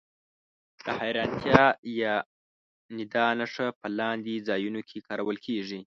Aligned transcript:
د 0.85 0.87
حېرانتیا 0.99 1.65
یا 2.01 2.15
ندا 2.97 3.27
نښه 3.39 3.67
په 3.79 3.87
لاندې 3.99 4.33
ځایونو 4.47 4.81
کې 4.89 5.05
کارول 5.07 5.37
کیږي. 5.45 5.79